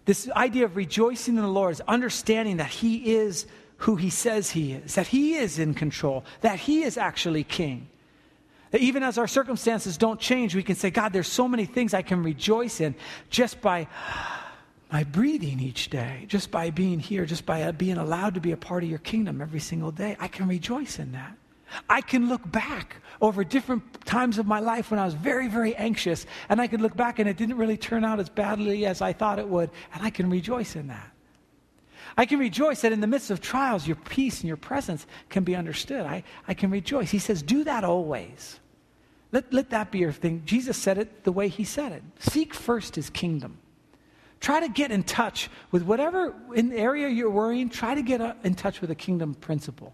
[0.06, 4.52] This idea of rejoicing in the Lord is understanding that He is who He says
[4.52, 7.89] He is, that He is in control, that He is actually King.
[8.72, 11.94] That even as our circumstances don't change, we can say, God, there's so many things
[11.94, 12.96] I can rejoice in
[13.30, 13.88] just by
[14.91, 18.52] my breathing each day, just by being here, just by uh, being allowed to be
[18.52, 20.15] a part of your kingdom every single day.
[20.20, 21.36] I can rejoice in that.
[21.89, 25.75] I can look back over different times of my life when I was very, very
[25.75, 29.01] anxious, and I can look back and it didn't really turn out as badly as
[29.01, 31.11] I thought it would, and I can rejoice in that.
[32.17, 35.43] I can rejoice that in the midst of trials, your peace and your presence can
[35.43, 36.05] be understood.
[36.05, 37.11] I, I can rejoice.
[37.11, 38.59] He says, Do that always.
[39.31, 40.43] Let, let that be your thing.
[40.45, 42.03] Jesus said it the way he said it.
[42.19, 43.57] Seek first his kingdom.
[44.39, 48.21] Try to get in touch with whatever in the area you're worrying, try to get
[48.21, 49.93] uh, in touch with a kingdom principle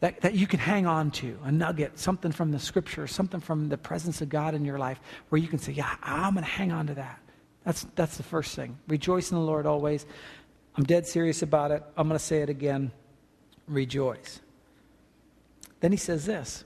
[0.00, 3.68] that, that you can hang on to, a nugget, something from the scripture, something from
[3.68, 6.50] the presence of God in your life where you can say, Yeah, I'm going to
[6.50, 7.18] hang on to that.
[7.64, 8.78] That's, that's the first thing.
[8.86, 10.06] Rejoice in the Lord always.
[10.76, 11.82] I'm dead serious about it.
[11.96, 12.92] I'm going to say it again.
[13.66, 14.40] Rejoice.
[15.80, 16.64] Then he says this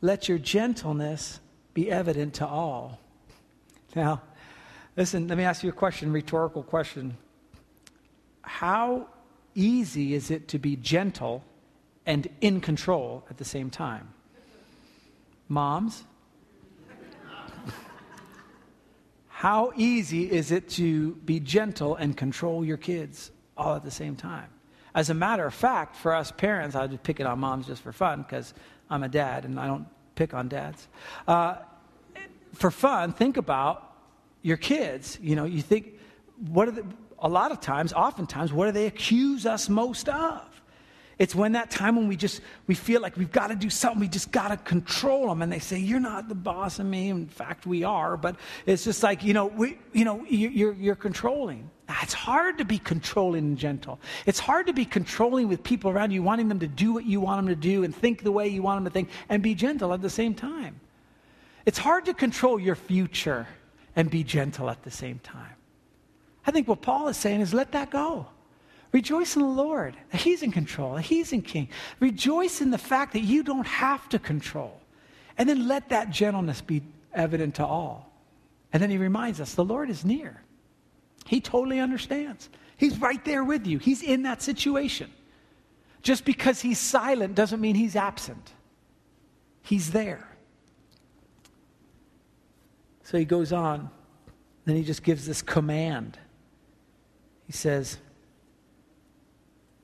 [0.00, 1.40] let your gentleness
[1.74, 2.98] be evident to all.
[3.94, 4.22] Now,
[4.96, 7.16] listen, let me ask you a question, rhetorical question.
[8.40, 9.08] How
[9.54, 11.44] easy is it to be gentle
[12.06, 14.08] and in control at the same time.
[15.48, 16.04] Moms,
[19.28, 24.16] how easy is it to be gentle and control your kids all at the same
[24.16, 24.48] time?
[24.94, 27.82] As a matter of fact, for us parents, I'll just pick it on moms just
[27.82, 28.52] for fun because
[28.90, 30.86] I'm a dad and I don't pick on dads.
[31.26, 31.56] Uh,
[32.52, 33.96] for fun, think about
[34.42, 35.18] your kids.
[35.22, 35.98] You know, you think
[36.48, 36.84] what are the,
[37.18, 40.61] a lot of times, oftentimes, what do they accuse us most of?
[41.22, 44.00] It's when that time when we just we feel like we've got to do something,
[44.00, 47.10] we just got to control them, and they say, "You're not the boss of me."
[47.10, 48.34] In fact, we are, but
[48.66, 51.70] it's just like you know, we, you know, you're you're controlling.
[52.02, 54.00] It's hard to be controlling and gentle.
[54.26, 57.20] It's hard to be controlling with people around you, wanting them to do what you
[57.20, 59.54] want them to do and think the way you want them to think, and be
[59.54, 60.80] gentle at the same time.
[61.66, 63.46] It's hard to control your future
[63.94, 65.54] and be gentle at the same time.
[66.44, 68.26] I think what Paul is saying is let that go.
[68.92, 69.96] Rejoice in the Lord.
[70.12, 70.96] He's in control.
[70.96, 71.68] He's in king.
[71.98, 74.78] Rejoice in the fact that you don't have to control.
[75.38, 76.82] And then let that gentleness be
[77.14, 78.12] evident to all.
[78.72, 80.42] And then he reminds us the Lord is near.
[81.26, 82.50] He totally understands.
[82.76, 83.78] He's right there with you.
[83.78, 85.10] He's in that situation.
[86.02, 88.52] Just because he's silent doesn't mean he's absent.
[89.62, 90.26] He's there.
[93.04, 93.88] So he goes on.
[94.64, 96.18] Then he just gives this command.
[97.46, 97.98] He says,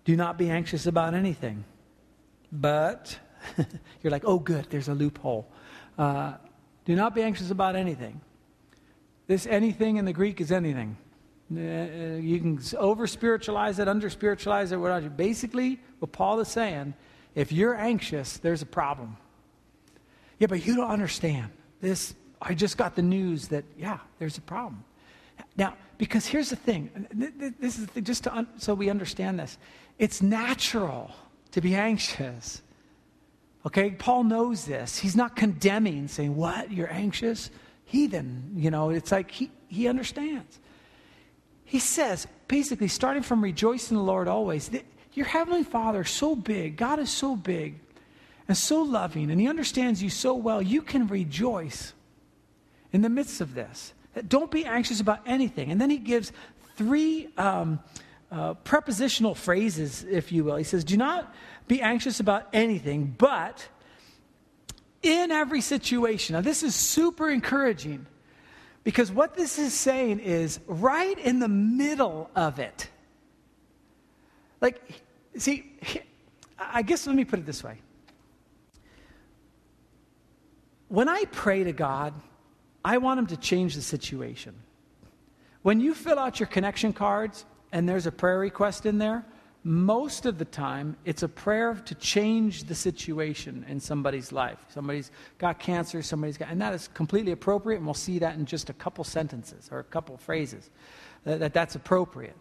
[0.08, 1.66] Do not be anxious about anything.
[2.50, 3.18] But,
[4.02, 5.46] you're like, oh, good, there's a loophole.
[5.98, 6.32] Uh,
[6.86, 8.22] do not be anxious about anything.
[9.26, 10.96] This anything in the Greek is anything.
[11.54, 15.10] Uh, you can over spiritualize it, under spiritualize it, whatever.
[15.10, 16.94] Basically, what Paul is saying,
[17.34, 19.14] if you're anxious, there's a problem.
[20.38, 21.50] Yeah, but you don't understand.
[21.82, 24.84] This, I just got the news that, yeah, there's a problem.
[25.58, 26.90] Now, because here's the thing
[27.60, 29.58] this is the thing, just to un- so we understand this.
[29.98, 31.11] It's natural
[31.52, 32.62] to be anxious.
[33.66, 34.98] Okay, Paul knows this.
[34.98, 36.72] He's not condemning, saying, What?
[36.72, 37.50] You're anxious?
[37.84, 38.52] Heathen.
[38.54, 40.58] You know, it's like he, he understands.
[41.64, 46.11] He says, basically, starting from rejoice in the Lord always, that your Heavenly Father is
[46.11, 47.78] so big, God is so big
[48.46, 51.92] and so loving, and He understands you so well, you can rejoice
[52.92, 53.92] in the midst of this.
[54.26, 55.70] Don't be anxious about anything.
[55.70, 56.32] And then he gives
[56.76, 57.78] three um,
[58.30, 60.56] uh, prepositional phrases, if you will.
[60.56, 61.34] He says, Do not
[61.66, 63.68] be anxious about anything, but
[65.02, 66.34] in every situation.
[66.34, 68.06] Now, this is super encouraging
[68.84, 72.88] because what this is saying is right in the middle of it.
[74.60, 74.80] Like,
[75.36, 75.78] see,
[76.58, 77.78] I guess let me put it this way.
[80.88, 82.14] When I pray to God,
[82.84, 84.54] I want him to change the situation.
[85.62, 89.24] When you fill out your connection cards and there's a prayer request in there,
[89.64, 94.59] most of the time it's a prayer to change the situation in somebody's life.
[94.68, 98.46] Somebody's got cancer, somebody's got, and that is completely appropriate, and we'll see that in
[98.46, 100.70] just a couple sentences or a couple phrases
[101.24, 102.37] that, that that's appropriate.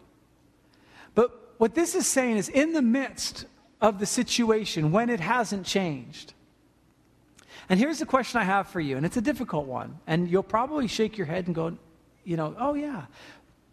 [1.14, 3.46] But what this is saying is in the midst
[3.80, 6.34] of the situation when it hasn't changed,
[7.68, 9.98] and here's the question I have for you, and it's a difficult one.
[10.06, 11.76] And you'll probably shake your head and go,
[12.24, 13.06] you know, oh yeah.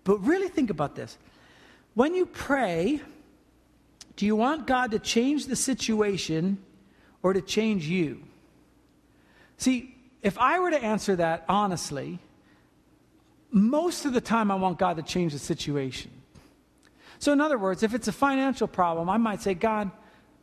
[0.04, 1.18] But really think about this.
[1.95, 3.01] When you pray,
[4.17, 6.60] do you want God to change the situation
[7.23, 8.21] or to change you?
[9.58, 12.19] See, if I were to answer that honestly,
[13.49, 16.12] most of the time I want God to change the situation.
[17.19, 19.89] So, in other words, if it's a financial problem, I might say, God,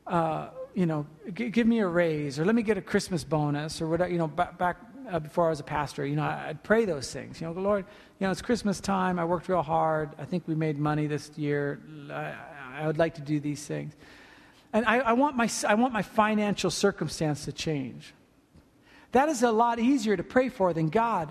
[0.07, 3.83] uh, you know, g- give me a raise or let me get a Christmas bonus
[3.83, 4.79] or whatever, you know, back, back
[5.11, 7.41] uh, before I was a pastor, you know, I'd pray those things.
[7.41, 7.85] You know, Lord,
[8.19, 9.19] you know, it's Christmas time.
[9.19, 10.11] I worked real hard.
[10.19, 11.81] I think we made money this year.
[12.11, 12.35] I,
[12.75, 13.95] I would like to do these things.
[14.73, 18.15] And I, I, want my, I want my financial circumstance to change.
[19.13, 21.31] That is a lot easier to pray for than God,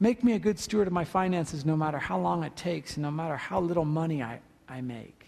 [0.00, 3.10] make me a good steward of my finances no matter how long it takes, no
[3.10, 5.26] matter how little money I, I make.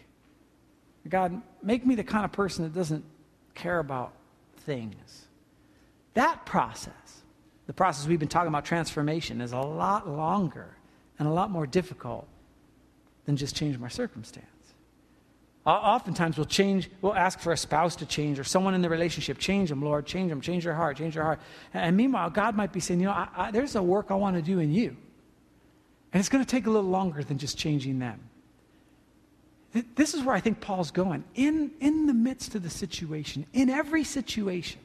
[1.09, 3.05] God, make me the kind of person that doesn't
[3.55, 4.12] care about
[4.59, 5.26] things.
[6.14, 7.22] That process,
[7.73, 10.77] the process we've been talking about, transformation, is a lot longer
[11.18, 12.29] and a lot more difficult
[13.25, 14.47] than just change my circumstance.
[15.64, 19.39] Oftentimes we'll change, we'll ask for a spouse to change or someone in the relationship,
[19.39, 21.41] change them, Lord, change them, change your heart, change your heart.
[21.73, 24.37] And meanwhile, God might be saying, you know, I, I, there's a work I want
[24.37, 24.95] to do in you.
[26.12, 28.20] And it's going to take a little longer than just changing them.
[29.95, 31.25] This is where I think Paul's going.
[31.37, 34.81] In, in the midst of the situation, in every situation.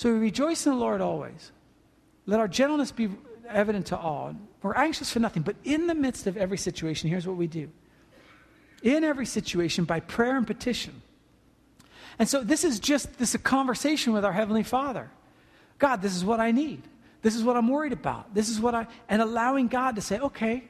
[0.00, 1.52] So we rejoice in the Lord always.
[2.24, 3.10] Let our gentleness be
[3.46, 4.34] evident to all.
[4.62, 7.68] We're anxious for nothing, but in the midst of every situation, here's what we do.
[8.82, 11.02] In every situation, by prayer and petition.
[12.18, 15.10] And so this is just this a conversation with our Heavenly Father.
[15.78, 16.80] God, this is what I need.
[17.20, 18.34] This is what I'm worried about.
[18.34, 20.64] This is what I, and allowing God to say, okay,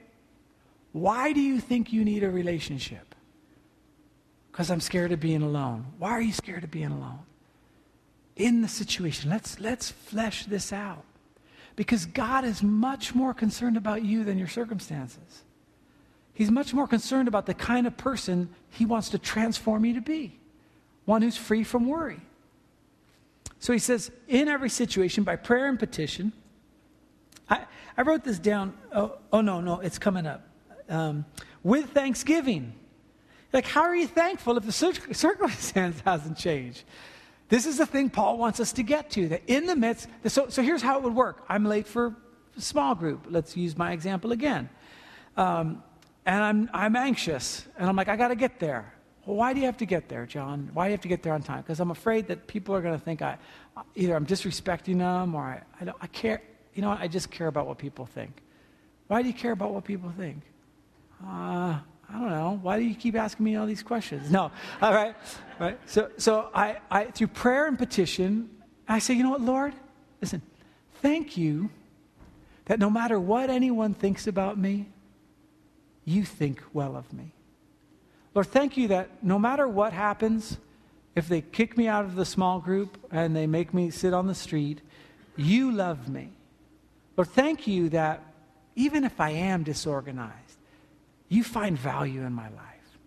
[0.91, 3.14] why do you think you need a relationship?
[4.51, 5.87] Because I'm scared of being alone.
[6.01, 7.20] Why are you scared of being alone?
[8.41, 11.05] In the situation, let's, let's flesh this out.
[11.76, 15.45] Because God is much more concerned about you than your circumstances.
[16.32, 20.01] He's much more concerned about the kind of person he wants to transform you to
[20.01, 20.38] be
[21.05, 22.20] one who's free from worry.
[23.59, 26.32] So he says, in every situation, by prayer and petition,
[27.49, 28.72] I, I wrote this down.
[28.95, 30.49] Oh, oh, no, no, it's coming up.
[30.88, 31.26] Um,
[31.62, 32.72] with thanksgiving.
[33.53, 34.72] Like, how are you thankful if the
[35.14, 36.84] circumstance hasn't changed?
[37.51, 39.28] This is the thing Paul wants us to get to.
[39.28, 41.44] That in the midst, so, so here's how it would work.
[41.48, 42.14] I'm late for
[42.57, 43.26] small group.
[43.28, 44.70] Let's use my example again.
[45.36, 45.82] Um,
[46.24, 48.94] and I'm, I'm anxious, and I'm like, I got to get there.
[49.26, 50.70] Well, why do you have to get there, John?
[50.72, 51.62] Why do you have to get there on time?
[51.62, 53.36] Because I'm afraid that people are going to think I,
[53.94, 56.42] either I'm disrespecting them or I, I, don't, I care.
[56.74, 58.42] You know, I just care about what people think.
[59.09, 60.42] Why do you care about what people think?
[61.26, 61.80] Uh,
[62.11, 62.58] I don't know.
[62.62, 64.30] Why do you keep asking me all these questions?
[64.30, 64.50] No.
[64.82, 65.14] All right.
[65.58, 65.78] Right.
[65.86, 68.50] So, so I, I, through prayer and petition,
[68.88, 69.74] I say, you know what, Lord?
[70.20, 70.42] Listen,
[71.02, 71.70] thank you
[72.64, 74.88] that no matter what anyone thinks about me,
[76.04, 77.32] you think well of me.
[78.34, 80.56] Lord, thank you that no matter what happens,
[81.14, 84.26] if they kick me out of the small group and they make me sit on
[84.26, 84.80] the street,
[85.36, 86.30] you love me.
[87.16, 88.22] Lord, thank you that
[88.76, 90.49] even if I am disorganized,
[91.31, 92.99] you find value in my life.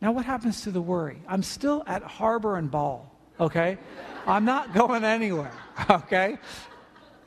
[0.00, 1.22] Now, what happens to the worry?
[1.28, 3.78] I'm still at Harbor and Ball, okay?
[4.26, 5.52] I'm not going anywhere,
[5.90, 6.38] okay?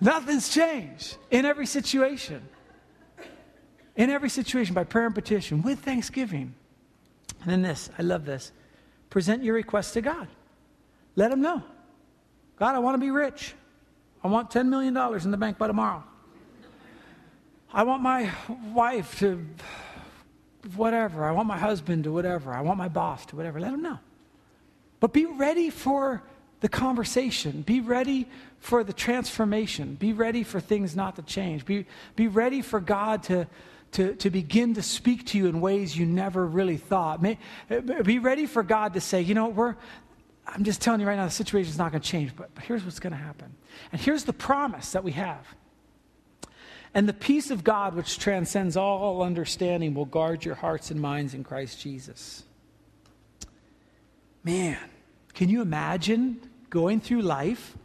[0.02, 2.42] Nothing's changed in every situation.
[3.96, 6.54] In every situation, by prayer and petition, with thanksgiving.
[7.42, 8.52] And then this, I love this.
[9.10, 10.28] Present your request to God.
[11.16, 11.64] Let Him know.
[12.58, 13.54] God, I want to be rich.
[14.24, 16.04] I want $10 million in the bank by tomorrow.
[17.74, 18.32] I want my
[18.74, 19.46] wife to
[20.76, 21.26] whatever.
[21.26, 22.54] I want my husband to whatever.
[22.54, 23.60] I want my boss to whatever.
[23.60, 24.00] Let them know.
[25.00, 26.24] But be ready for
[26.62, 27.62] the conversation.
[27.62, 28.28] Be ready
[28.60, 29.96] for the transformation.
[29.96, 31.66] Be ready for things not to change.
[31.66, 33.48] Be, be ready for God to,
[33.92, 37.22] to, to begin to speak to you in ways you never really thought.
[37.22, 37.38] May,
[38.04, 39.76] be ready for God to say, you know, we're,
[40.48, 42.64] I'm just telling you right now, the situation is not going to change, but, but
[42.64, 43.54] here's what's going to happen.
[43.92, 45.46] And here's the promise that we have.
[46.98, 51.36] And the peace of God, which transcends all understanding, will guard your hearts and minds
[51.36, 52.42] in Christ Jesus.
[54.44, 54.80] Man,
[55.36, 56.42] can you imagine
[56.72, 57.78] going through life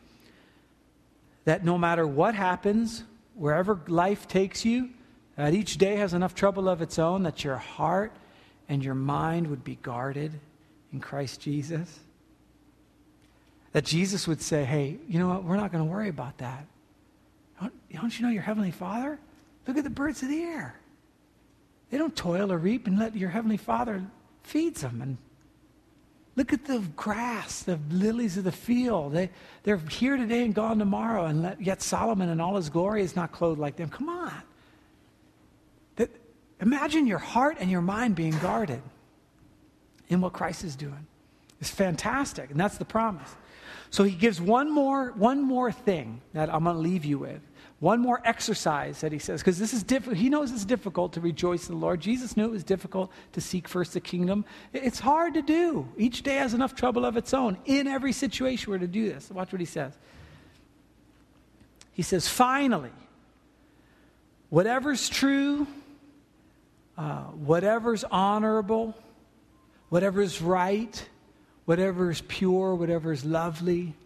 [1.45, 3.05] that no matter what happens,
[3.35, 4.89] wherever life takes you,
[5.37, 8.13] that each day has enough trouble of its own that your heart
[8.67, 10.41] and your mind would be guarded
[10.91, 12.01] in Christ Jesus?
[13.73, 15.45] That Jesus would say, hey, you know what?
[15.45, 16.65] We're not going to worry about that.
[17.93, 19.19] Don't, you know your Heavenly Father?
[19.67, 20.75] Look at the birds of the air.
[21.91, 24.03] They don't toil or reap and let your Heavenly Father
[24.43, 25.01] feeds them.
[25.03, 25.19] And
[26.37, 29.13] look at the grass, the lilies of the field.
[29.13, 29.31] They,
[29.63, 33.15] they're here today and gone tomorrow, and let, yet Solomon in all his glory is
[33.15, 33.89] not clothed like them.
[33.89, 34.33] Come on.
[36.63, 38.81] Imagine your heart and your mind being guarded
[40.09, 41.07] in what Christ is doing.
[41.61, 43.35] It's fantastic, and that's the promise.
[43.91, 47.41] So he gives one more, one more thing that I'm going to leave you with.
[47.83, 50.17] One more exercise that he says, because this is difficult.
[50.17, 52.01] He knows it's difficult to rejoice in the Lord.
[52.01, 54.45] Jesus knew it was difficult to seek first the kingdom.
[54.73, 55.89] It's hard to do.
[55.97, 57.59] Each day has enough trouble of its own.
[57.65, 59.29] In every situation, we're to do this.
[59.33, 59.99] Watch what he says.
[61.93, 62.93] He says, finally,
[64.49, 65.67] whatever's true,
[66.97, 68.95] uh, whatever's honorable,
[69.89, 71.09] whatever's right,
[71.65, 73.97] whatever is pure, whatever is lovely,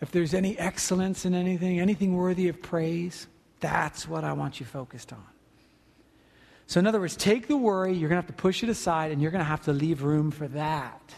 [0.00, 3.26] if there's any excellence in anything, anything worthy of praise,
[3.60, 5.24] that's what I want you focused on.
[6.66, 9.12] So, in other words, take the worry, you're going to have to push it aside,
[9.12, 11.14] and you're going to have to leave room for that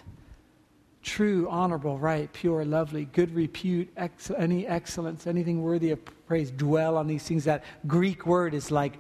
[1.08, 6.96] true, honorable, right, pure, lovely, good repute, ex- any excellence, anything worthy of praise, dwell
[6.96, 7.44] on these things.
[7.44, 8.94] That Greek word is like,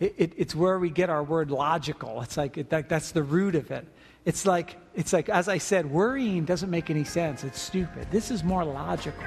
[0.00, 2.20] it, it, it's where we get our word logical.
[2.22, 3.86] It's like, it, that, that's the root of it.
[4.24, 7.42] It's like, it's like, as I said, worrying doesn't make any sense.
[7.44, 8.06] It's stupid.
[8.10, 9.24] This is more logical.